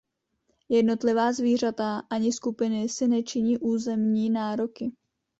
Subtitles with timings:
[0.69, 4.91] Jednotlivá zvířata ani skupiny si nečiní územní nároky.